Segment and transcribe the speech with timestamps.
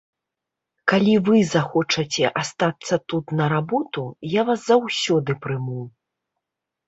[0.91, 5.81] Калі вы захочаце астацца тут на работу, я вас заўсёды прыму.